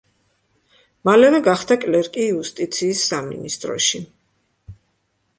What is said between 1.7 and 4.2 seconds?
კლერკი იუსტიციის სამინისტროში.